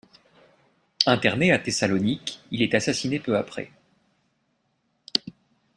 [1.05, 3.71] Interné à Thessalonique, il est assassiné peu après.